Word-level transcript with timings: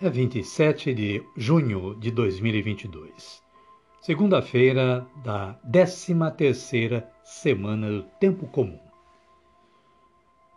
é 0.00 0.08
27 0.08 0.94
de 0.94 1.24
junho 1.36 1.96
de 1.96 2.12
2022, 2.12 3.42
segunda-feira 4.00 5.04
da 5.24 5.58
13ª 5.68 7.04
semana 7.24 7.90
do 7.90 8.02
tempo 8.20 8.46
comum. 8.46 8.78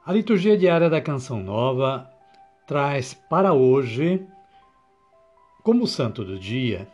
A 0.05 0.13
liturgia 0.13 0.55
diária 0.55 0.91
da 0.91 1.01
Canção 1.01 1.41
Nova 1.41 2.07
traz 2.67 3.15
para 3.15 3.51
hoje, 3.51 4.23
como 5.63 5.87
santo 5.87 6.23
do 6.23 6.37
dia, 6.37 6.87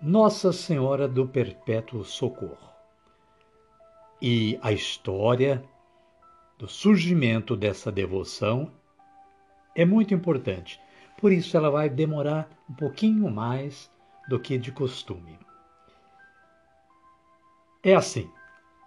Nossa 0.00 0.54
Senhora 0.54 1.06
do 1.06 1.28
Perpétuo 1.28 2.02
Socorro. 2.02 2.72
E 4.22 4.58
a 4.62 4.72
história 4.72 5.62
do 6.58 6.66
surgimento 6.66 7.54
dessa 7.54 7.92
devoção 7.92 8.72
é 9.74 9.84
muito 9.84 10.14
importante. 10.14 10.80
Por 11.20 11.32
isso 11.32 11.56
ela 11.56 11.70
vai 11.70 11.88
demorar 11.88 12.48
um 12.68 12.74
pouquinho 12.74 13.30
mais 13.30 13.90
do 14.28 14.38
que 14.38 14.58
de 14.58 14.72
costume. 14.72 15.38
É 17.82 17.94
assim: 17.94 18.30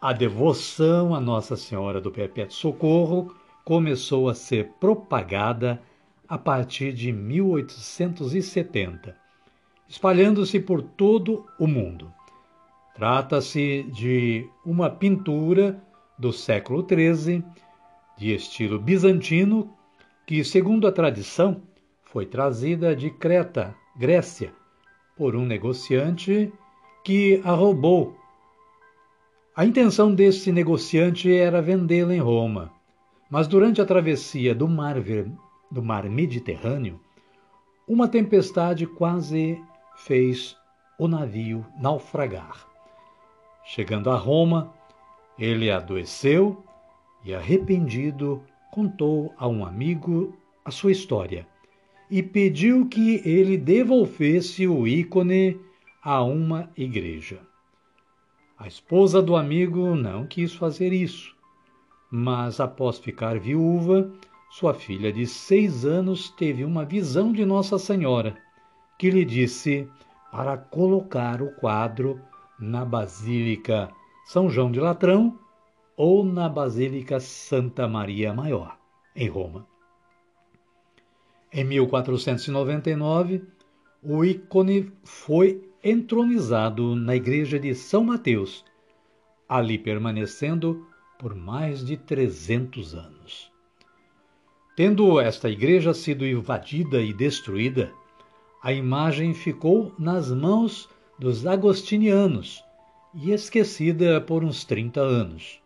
a 0.01 0.13
devoção 0.13 1.15
a 1.15 1.19
Nossa 1.19 1.55
Senhora 1.55 1.99
do 1.99 2.11
Perpétuo 2.11 2.55
Socorro 2.55 3.35
começou 3.63 4.29
a 4.29 4.33
ser 4.33 4.71
propagada 4.79 5.81
a 6.27 6.37
partir 6.37 6.93
de 6.93 7.11
1870, 7.11 9.15
espalhando-se 9.87 10.59
por 10.59 10.81
todo 10.81 11.45
o 11.59 11.67
mundo. 11.67 12.11
Trata-se 12.95 13.83
de 13.91 14.49
uma 14.65 14.89
pintura 14.89 15.79
do 16.17 16.33
século 16.33 16.85
XIII, 16.87 17.43
de 18.17 18.33
estilo 18.33 18.79
bizantino, 18.79 19.71
que, 20.25 20.43
segundo 20.43 20.87
a 20.87 20.91
tradição, 20.91 21.61
foi 22.17 22.25
trazida 22.25 22.95
de 22.95 23.11
Creta, 23.11 23.75
Grécia, 23.95 24.51
por 25.15 25.35
um 25.35 25.45
negociante 25.45 26.51
que 27.03 27.39
a 27.45 27.51
roubou. 27.51 28.17
A 29.55 29.63
intenção 29.63 30.15
desse 30.15 30.51
negociante 30.51 31.31
era 31.31 31.61
vendê-la 31.61 32.15
em 32.15 32.19
Roma, 32.19 32.73
mas 33.29 33.47
durante 33.47 33.79
a 33.83 33.85
travessia 33.85 34.55
do 34.55 34.67
mar, 34.67 34.95
do 35.69 35.83
mar 35.83 36.09
Mediterrâneo, 36.09 36.99
uma 37.87 38.07
tempestade 38.07 38.87
quase 38.87 39.63
fez 39.97 40.57
o 40.97 41.07
navio 41.07 41.63
naufragar. 41.79 42.67
Chegando 43.63 44.09
a 44.09 44.15
Roma, 44.15 44.73
ele 45.37 45.69
adoeceu 45.69 46.63
e, 47.23 47.35
arrependido, 47.35 48.41
contou 48.71 49.31
a 49.37 49.47
um 49.47 49.63
amigo 49.63 50.35
a 50.65 50.71
sua 50.71 50.91
história 50.91 51.45
e 52.09 52.23
pediu 52.23 52.87
que 52.87 53.21
ele 53.25 53.57
devolvesse 53.57 54.67
o 54.67 54.87
ícone 54.87 55.59
a 56.01 56.23
uma 56.23 56.69
igreja. 56.77 57.39
A 58.57 58.67
esposa 58.67 59.21
do 59.21 59.35
amigo 59.35 59.95
não 59.95 60.25
quis 60.25 60.53
fazer 60.53 60.93
isso, 60.93 61.35
mas 62.09 62.59
após 62.59 62.97
ficar 62.97 63.37
viúva, 63.39 64.11
sua 64.49 64.73
filha 64.73 65.11
de 65.11 65.27
seis 65.27 65.85
anos 65.85 66.29
teve 66.31 66.63
uma 66.63 66.85
visão 66.85 67.33
de 67.33 67.45
Nossa 67.45 67.77
Senhora, 67.77 68.37
que 68.97 69.09
lhe 69.09 69.25
disse 69.25 69.87
para 70.31 70.57
colocar 70.57 71.41
o 71.41 71.51
quadro 71.55 72.19
na 72.59 72.85
Basílica 72.85 73.91
São 74.25 74.49
João 74.49 74.71
de 74.71 74.79
Latrão 74.79 75.37
ou 75.95 76.23
na 76.23 76.47
Basílica 76.47 77.19
Santa 77.19 77.87
Maria 77.87 78.33
Maior, 78.33 78.77
em 79.15 79.27
Roma. 79.27 79.67
Em 81.57 81.63
1499, 81.63 83.41
o 84.03 84.23
ícone 84.23 84.91
foi 85.03 85.67
entronizado 85.83 86.95
na 86.95 87.15
igreja 87.15 87.59
de 87.59 87.73
São 87.73 88.03
Mateus, 88.03 88.63
ali 89.49 89.79
permanecendo 89.79 90.85
por 91.17 91.33
mais 91.33 91.83
de 91.83 91.97
300 91.97 92.93
anos. 92.93 93.51
Tendo 94.75 95.19
esta 95.19 95.49
igreja 95.49 95.95
sido 95.95 96.27
invadida 96.27 97.01
e 97.01 97.11
destruída, 97.11 97.91
a 98.61 98.71
imagem 98.71 99.33
ficou 99.33 99.91
nas 99.97 100.31
mãos 100.31 100.87
dos 101.17 101.47
agostinianos 101.47 102.63
e 103.15 103.31
esquecida 103.31 104.21
por 104.21 104.43
uns 104.43 104.63
30 104.63 105.01
anos. 105.01 105.59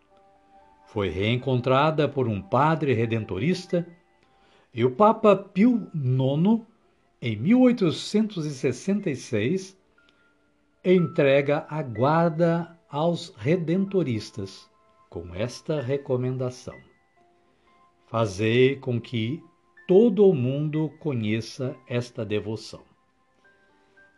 Foi 0.86 1.10
reencontrada 1.10 2.08
por 2.08 2.28
um 2.28 2.40
padre 2.40 2.94
redentorista 2.94 3.86
e 4.74 4.84
o 4.84 4.90
Papa 4.90 5.36
Pio 5.36 5.88
IX, 5.94 6.62
em 7.20 7.36
1866, 7.36 9.78
entrega 10.84 11.64
a 11.68 11.80
guarda 11.82 12.76
aos 12.90 13.32
redentoristas 13.36 14.68
com 15.10 15.34
esta 15.34 15.78
recomendação: 15.80 16.74
Fazei 18.06 18.76
com 18.76 19.00
que 19.00 19.42
todo 19.86 20.26
o 20.26 20.34
mundo 20.34 20.90
conheça 21.00 21.76
esta 21.86 22.24
devoção. 22.24 22.80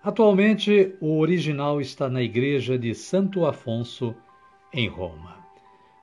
Atualmente, 0.03 0.97
o 1.01 1.19
original 1.19 1.81
está 1.81 2.09
na 2.09 2.23
igreja 2.23 2.79
de 2.79 2.95
Santo 2.95 3.45
Afonso, 3.45 4.15
em 4.73 4.87
Roma. 4.87 5.43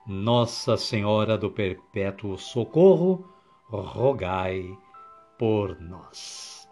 Nossa 0.05 0.75
Senhora 0.75 1.37
do 1.37 1.49
Perpétuo 1.51 2.37
Socorro, 2.37 3.30
rogai 3.79 4.65
por 5.37 5.79
nós. 5.79 6.67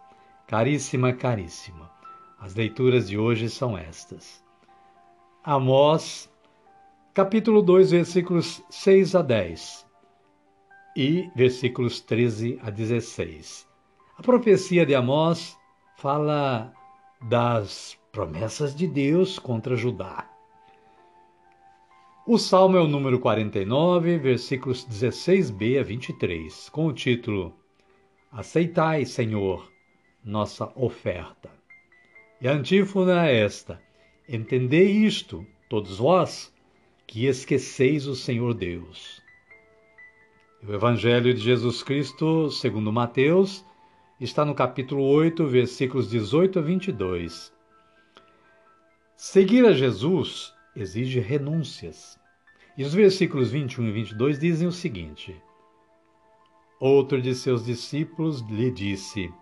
Caríssima, 0.46 1.12
caríssima, 1.12 1.90
as 2.38 2.54
leituras 2.54 3.08
de 3.08 3.16
hoje 3.16 3.48
são 3.48 3.76
estas. 3.76 4.44
Amós, 5.42 6.30
capítulo 7.14 7.62
2, 7.62 7.92
versículos 7.92 8.62
6 8.70 9.14
a 9.14 9.22
10 9.22 9.86
e 10.96 11.30
versículos 11.34 12.00
13 12.00 12.58
a 12.62 12.70
16. 12.70 13.66
A 14.16 14.22
profecia 14.22 14.84
de 14.84 14.94
Amós 14.94 15.56
fala 15.96 16.72
das 17.22 17.98
promessas 18.12 18.74
de 18.74 18.86
Deus 18.86 19.38
contra 19.38 19.76
Judá. 19.76 20.29
O 22.26 22.36
salmo 22.36 22.76
é 22.76 22.80
o 22.80 22.86
número 22.86 23.18
49, 23.18 24.18
versículos 24.18 24.86
16b 24.86 25.80
a 25.80 25.82
23, 25.82 26.68
com 26.68 26.86
o 26.86 26.92
título 26.92 27.54
Aceitai, 28.30 29.06
Senhor, 29.06 29.72
nossa 30.22 30.70
oferta. 30.76 31.50
E 32.38 32.46
a 32.46 32.52
antífona 32.52 33.26
é 33.26 33.40
esta: 33.40 33.82
Entendei 34.28 34.90
isto, 34.90 35.46
todos 35.66 35.96
vós, 35.96 36.54
que 37.06 37.24
esqueceis 37.24 38.06
o 38.06 38.14
Senhor 38.14 38.52
Deus. 38.52 39.22
O 40.62 40.74
Evangelho 40.74 41.32
de 41.32 41.40
Jesus 41.40 41.82
Cristo, 41.82 42.50
segundo 42.50 42.92
Mateus, 42.92 43.64
está 44.20 44.44
no 44.44 44.54
capítulo 44.54 45.04
8, 45.04 45.46
versículos 45.46 46.10
18 46.10 46.58
a 46.58 46.62
22. 46.62 47.50
Seguir 49.16 49.64
a 49.64 49.72
Jesus 49.72 50.52
exige 50.74 51.20
renúncias. 51.20 52.18
E 52.76 52.84
os 52.84 52.94
versículos 52.94 53.50
21 53.50 53.88
e 53.88 53.92
22 53.92 54.38
dizem 54.38 54.68
o 54.68 54.72
seguinte: 54.72 55.34
Outro 56.78 57.20
de 57.20 57.34
seus 57.34 57.64
discípulos 57.64 58.40
lhe 58.42 58.70
disse: 58.70 59.32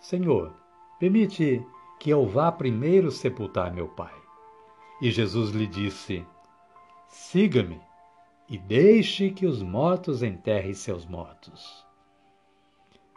Senhor, 0.00 0.54
permite 0.98 1.64
que 1.98 2.10
eu 2.10 2.26
vá 2.26 2.52
primeiro 2.52 3.10
sepultar 3.10 3.72
meu 3.72 3.88
pai. 3.88 4.14
E 5.00 5.10
Jesus 5.10 5.50
lhe 5.50 5.66
disse: 5.66 6.24
Siga-me 7.08 7.80
e 8.48 8.58
deixe 8.58 9.30
que 9.30 9.46
os 9.46 9.62
mortos 9.62 10.22
enterrem 10.22 10.74
seus 10.74 11.06
mortos. 11.06 11.84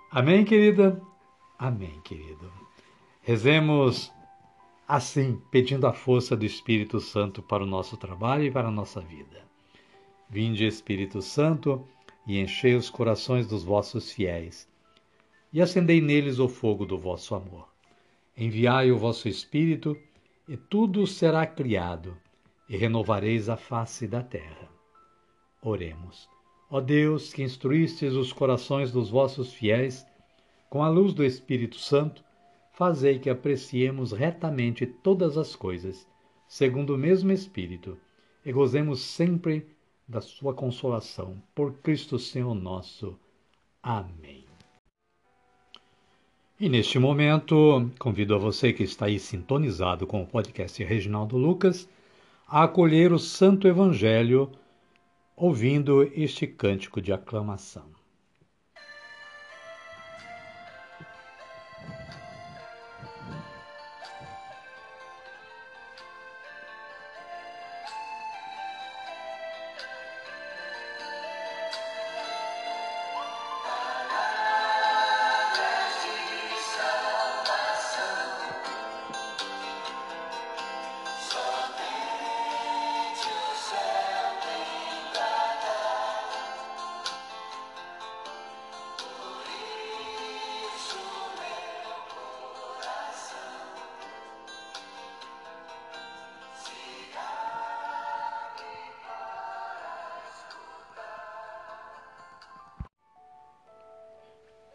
Amém, 0.09 0.45
querida? 0.45 1.01
Amém, 1.59 1.99
querido. 2.01 2.51
Rezemos 3.21 4.11
assim, 4.87 5.41
pedindo 5.51 5.85
a 5.85 5.91
força 5.91 6.35
do 6.35 6.45
Espírito 6.45 6.99
Santo 6.99 7.41
para 7.41 7.63
o 7.63 7.67
nosso 7.67 7.97
trabalho 7.97 8.45
e 8.45 8.51
para 8.51 8.69
a 8.69 8.71
nossa 8.71 9.01
vida. 9.01 9.45
Vinde, 10.29 10.65
Espírito 10.65 11.21
Santo, 11.21 11.85
e 12.25 12.39
enchei 12.39 12.75
os 12.75 12.89
corações 12.89 13.47
dos 13.47 13.63
vossos 13.63 14.11
fiéis, 14.11 14.67
e 15.51 15.61
acendei 15.61 15.99
neles 15.99 16.39
o 16.39 16.47
fogo 16.47 16.85
do 16.85 16.97
vosso 16.97 17.35
amor. 17.35 17.67
Enviai 18.35 18.91
o 18.91 18.97
vosso 18.97 19.27
Espírito, 19.27 19.97
e 20.47 20.55
tudo 20.55 21.05
será 21.05 21.45
criado, 21.45 22.17
e 22.69 22.77
renovareis 22.77 23.49
a 23.49 23.57
face 23.57 24.07
da 24.07 24.21
terra. 24.21 24.69
Oremos. 25.61 26.29
Ó 26.69 26.79
Deus, 26.79 27.33
que 27.33 27.43
instruístes 27.43 28.13
os 28.13 28.31
corações 28.31 28.91
dos 28.91 29.09
vossos 29.09 29.53
fiéis 29.53 30.05
com 30.69 30.83
a 30.83 30.89
luz 30.89 31.13
do 31.13 31.23
Espírito 31.23 31.77
Santo, 31.77 32.23
fazei 32.77 33.17
que 33.17 33.27
apreciemos 33.27 34.11
retamente 34.11 34.85
todas 34.85 35.35
as 35.35 35.55
coisas, 35.55 36.07
segundo 36.47 36.93
o 36.93 36.97
mesmo 36.97 37.31
Espírito, 37.31 37.97
e 38.45 38.51
gozemos 38.51 39.01
sempre 39.01 39.65
da 40.07 40.21
sua 40.21 40.53
consolação. 40.53 41.41
Por 41.55 41.73
Cristo 41.79 42.19
Senhor 42.19 42.53
nosso. 42.53 43.19
Amém. 43.81 44.45
E 46.59 46.69
neste 46.69 46.99
momento, 46.99 47.89
convido 47.97 48.35
a 48.35 48.37
você 48.37 48.71
que 48.71 48.83
está 48.83 49.07
aí 49.07 49.17
sintonizado 49.17 50.05
com 50.05 50.21
o 50.21 50.27
podcast 50.27 50.83
Reginaldo 50.83 51.35
Lucas 51.35 51.89
a 52.47 52.63
acolher 52.63 53.11
o 53.11 53.17
Santo 53.17 53.67
Evangelho 53.67 54.51
ouvindo 55.35 56.03
este 56.13 56.45
cântico 56.45 57.01
de 57.01 57.11
aclamação. 57.11 57.96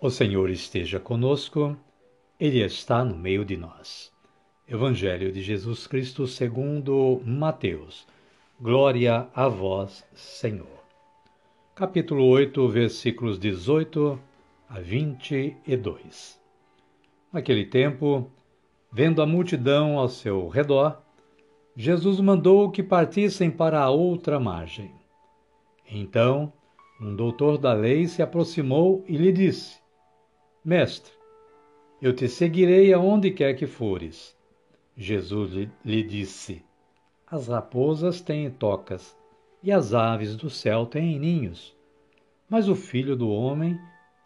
O 0.05 0.11
Senhor 0.11 0.51
esteja 0.51 0.99
conosco, 0.99 1.77
Ele 2.41 2.61
está 2.61 3.05
no 3.05 3.17
meio 3.17 3.45
de 3.45 3.57
nós. 3.57 4.11
Evangelho 4.67 5.31
de 5.31 5.41
Jesus 5.41 5.87
Cristo 5.87 6.27
segundo 6.27 7.23
Mateus. 7.25 8.05
Glória 8.61 9.29
a 9.33 9.47
vós, 9.47 10.05
Senhor. 10.13 10.83
Capítulo 11.73 12.27
8, 12.27 12.67
versículos 12.67 13.39
18 13.39 14.19
a 14.69 14.81
22. 14.81 16.37
Naquele 17.33 17.65
tempo, 17.65 18.29
vendo 18.91 19.23
a 19.23 19.27
multidão 19.27 20.01
ao 20.01 20.09
seu 20.09 20.49
redor, 20.49 21.01
Jesus 21.77 22.19
mandou 22.19 22.73
que 22.73 22.83
partissem 22.83 23.53
para 23.53 23.81
a 23.81 23.89
outra 23.89 24.41
margem. 24.41 24.91
Então, 25.89 26.53
um 27.01 27.15
doutor 27.15 27.57
da 27.57 27.73
lei 27.73 28.09
se 28.09 28.21
aproximou 28.21 29.05
e 29.07 29.17
lhe 29.17 29.31
disse: 29.31 29.82
Mestre, 30.65 31.13
eu 32.01 32.15
te 32.15 32.29
seguirei 32.29 32.95
aonde 32.95 33.33
quer 33.33 33.55
que 33.55 33.67
fores. 33.67 34.37
Jesus 34.97 35.69
lhe 35.85 36.03
disse: 36.05 36.65
As 37.27 37.49
raposas 37.49 38.21
têm 38.21 38.49
tocas 38.49 39.19
e 39.61 39.73
as 39.73 39.93
aves 39.93 40.37
do 40.37 40.49
céu 40.49 40.87
têm 40.87 41.19
ninhos, 41.19 41.77
mas 42.49 42.69
o 42.69 42.77
filho 42.77 43.17
do 43.17 43.29
homem 43.29 43.77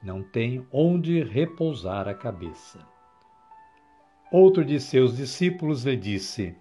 não 0.03 0.23
tem 0.23 0.67
onde 0.71 1.23
repousar 1.23 2.07
a 2.07 2.13
cabeça. 2.13 2.87
Outro 4.31 4.63
de 4.63 4.79
seus 4.79 5.17
discípulos 5.17 5.87
lhe 5.87 5.97
disse: 5.97 6.55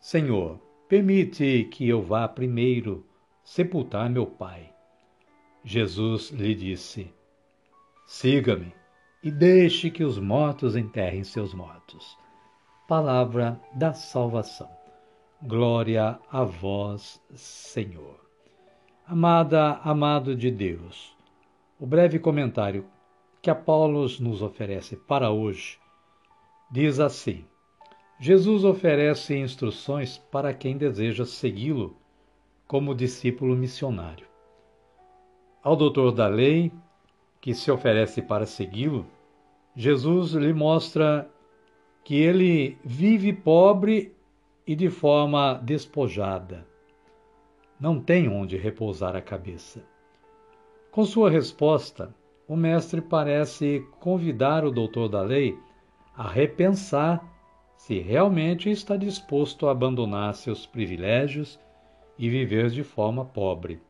Senhor, 0.00 0.58
permite 0.88 1.68
que 1.70 1.88
eu 1.88 2.02
vá 2.02 2.26
primeiro 2.26 3.06
sepultar 3.44 4.10
meu 4.10 4.26
pai. 4.26 4.74
Jesus 5.62 6.30
lhe 6.30 6.52
disse: 6.52 7.14
Siga-me 8.04 8.79
e 9.22 9.30
deixe 9.30 9.90
que 9.90 10.02
os 10.02 10.18
mortos 10.18 10.76
enterrem 10.76 11.22
seus 11.24 11.52
mortos. 11.52 12.16
Palavra 12.88 13.60
da 13.74 13.92
salvação. 13.92 14.70
Glória 15.42 16.18
a 16.30 16.44
vós, 16.44 17.22
Senhor. 17.34 18.20
Amada, 19.06 19.80
amado 19.82 20.34
de 20.36 20.50
Deus, 20.50 21.16
o 21.78 21.86
breve 21.86 22.18
comentário 22.18 22.86
que 23.42 23.50
Apolo 23.50 24.06
nos 24.20 24.42
oferece 24.42 24.96
para 24.96 25.30
hoje 25.30 25.78
diz 26.70 27.00
assim: 27.00 27.44
Jesus 28.18 28.64
oferece 28.64 29.36
instruções 29.36 30.18
para 30.18 30.54
quem 30.54 30.76
deseja 30.76 31.24
segui-lo 31.24 31.96
como 32.66 32.94
discípulo 32.94 33.56
missionário. 33.56 34.26
Ao 35.62 35.74
doutor 35.74 36.12
da 36.12 36.28
lei, 36.28 36.70
que 37.40 37.54
se 37.54 37.70
oferece 37.70 38.20
para 38.20 38.46
segui-lo, 38.46 39.06
Jesus 39.74 40.32
lhe 40.32 40.52
mostra 40.52 41.30
que 42.04 42.16
ele 42.16 42.76
vive 42.84 43.32
pobre 43.32 44.14
e 44.66 44.74
de 44.74 44.90
forma 44.90 45.54
despojada. 45.54 46.66
Não 47.78 48.00
tem 48.00 48.28
onde 48.28 48.56
repousar 48.56 49.16
a 49.16 49.22
cabeça. 49.22 49.82
Com 50.90 51.04
sua 51.04 51.30
resposta, 51.30 52.14
o 52.48 52.56
mestre 52.56 53.00
parece 53.00 53.86
convidar 54.00 54.64
o 54.64 54.70
doutor 54.70 55.08
da 55.08 55.22
lei 55.22 55.56
a 56.16 56.28
repensar 56.28 57.24
se 57.76 57.98
realmente 57.98 58.68
está 58.68 58.96
disposto 58.96 59.66
a 59.66 59.70
abandonar 59.70 60.34
seus 60.34 60.66
privilégios 60.66 61.58
e 62.18 62.28
viver 62.28 62.68
de 62.70 62.82
forma 62.82 63.24
pobre. 63.24 63.80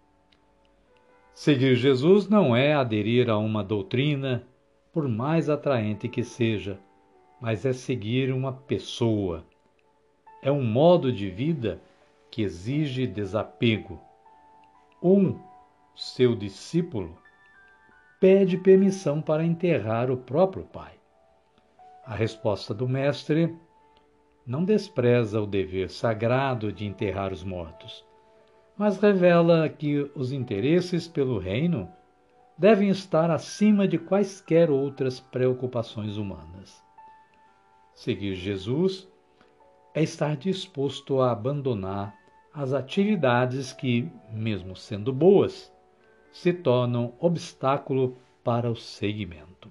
Seguir 1.35 1.75
Jesus 1.75 2.29
não 2.29 2.55
é 2.55 2.75
aderir 2.75 3.29
a 3.31 3.39
uma 3.39 3.65
doutrina, 3.65 4.47
por 4.93 5.09
mais 5.09 5.49
atraente 5.49 6.09
que 6.09 6.23
seja, 6.23 6.79
mas 7.41 7.65
é 7.65 7.73
seguir 7.73 8.33
uma 8.33 8.53
pessoa. 8.53 9.45
É 10.43 10.51
um 10.51 10.65
modo 10.65 11.13
de 11.13 11.31
vida 11.31 11.81
que 12.31 12.43
exige 12.43 13.07
desapego. 13.07 14.01
Um, 15.03 15.39
seu 15.95 16.35
discípulo, 16.35 17.17
pede 18.19 18.59
permissão 18.59 19.21
para 19.21 19.45
enterrar 19.45 20.11
o 20.11 20.17
próprio 20.17 20.65
pai. 20.65 20.93
A 22.05 22.15
resposta 22.15 22.75
do 22.75 22.89
mestre 22.89 23.57
não 24.47 24.65
despreza 24.65 25.41
o 25.41 25.47
dever 25.47 25.91
sagrado 25.91 26.73
de 26.73 26.87
enterrar 26.87 27.33
os 27.33 27.45
mortos 27.45 28.05
mas 28.81 28.97
revela 28.97 29.69
que 29.69 30.11
os 30.15 30.33
interesses 30.33 31.07
pelo 31.07 31.39
reino 31.39 31.87
devem 32.61 32.91
estar 32.91 33.31
acima 33.31 33.89
de 33.89 33.97
quaisquer 33.97 34.71
outras 34.71 35.19
preocupações 35.19 36.19
humanas. 36.19 36.85
Seguir 37.95 38.35
Jesus 38.35 39.09
é 39.95 40.03
estar 40.03 40.37
disposto 40.37 41.23
a 41.23 41.33
abandonar 41.33 42.15
as 42.53 42.75
atividades 42.75 43.73
que, 43.73 44.13
mesmo 44.31 44.77
sendo 44.77 45.11
boas, 45.11 45.73
se 46.31 46.53
tornam 46.53 47.15
obstáculo 47.19 48.19
para 48.45 48.71
o 48.71 48.77
seguimento. 48.77 49.71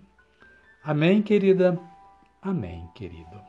Amém, 0.84 1.22
querida? 1.22 1.80
Amém, 2.42 2.90
querido. 2.96 3.40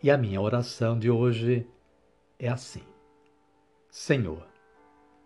E 0.00 0.08
a 0.08 0.16
minha 0.16 0.40
oração 0.40 0.96
de 0.96 1.10
hoje 1.10 1.68
é 2.38 2.48
assim. 2.48 2.84
Senhor, 3.90 4.46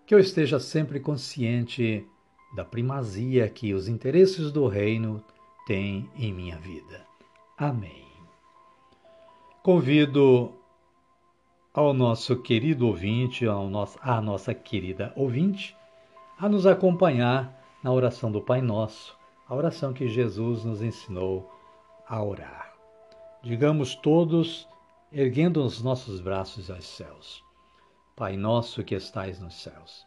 que 0.07 0.15
eu 0.15 0.19
esteja 0.19 0.59
sempre 0.59 1.01
consciente 1.01 2.09
da 2.53 2.65
primazia 2.65 3.49
que 3.49 3.73
os 3.73 3.89
interesses 3.89 4.51
do 4.51 4.67
reino 4.67 5.23
têm 5.67 6.11
em 6.17 6.33
minha 6.33 6.57
vida. 6.59 7.07
Amém. 7.57 8.07
Convido 9.63 10.53
ao 11.73 11.93
nosso 11.93 12.37
querido 12.37 12.87
ouvinte, 12.87 13.47
ao 13.47 13.69
nosso, 13.69 13.99
à 14.03 14.21
nossa 14.21 14.53
querida 14.53 15.13
ouvinte, 15.15 15.77
a 16.39 16.49
nos 16.49 16.67
acompanhar 16.67 17.57
na 17.83 17.93
oração 17.93 18.33
do 18.33 18.41
Pai 18.41 18.61
Nosso, 18.61 19.17
a 19.49 19.55
oração 19.55 19.93
que 19.93 20.09
Jesus 20.09 20.65
nos 20.65 20.83
ensinou 20.83 21.51
a 22.09 22.23
orar. 22.23 22.75
Digamos 23.43 23.95
todos, 23.95 24.69
erguendo 25.13 25.63
os 25.63 25.83
nossos 25.83 26.21
braços 26.21 26.71
aos 26.71 26.87
céus: 26.87 27.43
Pai 28.17 28.37
nosso 28.37 28.83
que 28.83 28.95
estais 28.95 29.39
nos 29.41 29.63
céus, 29.63 30.07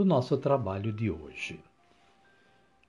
do 0.00 0.04
nosso 0.06 0.38
trabalho 0.38 0.90
de 0.90 1.10
hoje. 1.10 1.60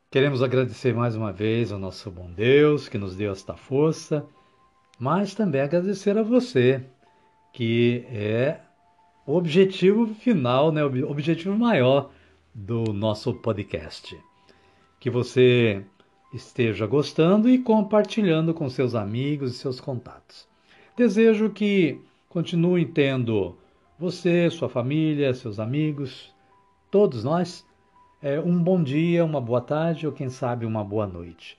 Queremos 0.10 0.42
agradecer 0.42 0.94
mais 0.96 1.14
uma 1.14 1.34
vez 1.34 1.70
ao 1.70 1.78
nosso 1.78 2.10
bom 2.10 2.32
Deus 2.32 2.88
que 2.88 2.98
nos 2.98 3.18
deu 3.18 3.34
esta 3.34 3.54
força, 3.54 4.26
mas 4.98 5.36
também 5.36 5.60
agradecer 5.60 6.18
a 6.18 6.24
você, 6.24 6.82
que 7.52 8.06
é 8.08 8.62
o 9.28 9.36
objetivo 9.36 10.08
final, 10.16 10.72
né, 10.72 10.86
o 10.86 11.12
objetivo 11.12 11.58
maior 11.58 12.12
do 12.56 12.94
nosso 12.94 13.34
podcast. 13.34 14.18
Que 14.98 15.10
você 15.10 15.84
esteja 16.34 16.88
gostando 16.88 17.50
e 17.50 17.60
compartilhando 17.60 18.54
com 18.54 18.70
seus 18.70 18.96
amigos 18.96 19.52
e 19.52 19.58
seus 19.58 19.82
contatos. 19.82 20.48
Desejo 20.96 21.50
que 21.50 22.00
continue 22.30 22.86
tendo 22.86 23.58
você, 24.00 24.50
sua 24.50 24.70
família, 24.70 25.34
seus 25.34 25.60
amigos, 25.60 26.34
todos 26.92 27.24
nós, 27.24 27.66
é, 28.22 28.40
um 28.40 28.62
bom 28.62 28.84
dia, 28.84 29.24
uma 29.24 29.40
boa 29.42 29.62
tarde 29.62 30.06
ou 30.06 30.14
quem 30.14 30.30
sabe 30.30 30.66
uma 30.66 30.84
boa 30.84 31.08
noite. 31.08 31.58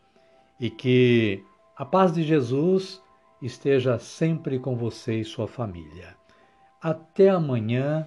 E 0.60 0.70
que 0.70 1.42
a 1.76 1.84
paz 1.84 2.12
de 2.12 2.22
Jesus 2.22 3.02
esteja 3.40 3.98
sempre 3.98 4.58
com 4.58 4.76
você 4.76 5.20
e 5.20 5.24
sua 5.24 5.48
família. 5.48 6.14
Até 6.80 7.30
amanhã, 7.30 8.06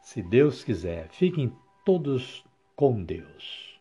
se 0.00 0.22
Deus 0.22 0.64
quiser. 0.64 1.08
Fiquem 1.10 1.52
todos 1.84 2.44
com 2.74 3.04
Deus. 3.04 3.71